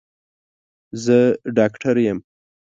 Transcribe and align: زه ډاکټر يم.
زه 1.03 1.17
ډاکټر 1.57 1.95
يم. 2.07 2.19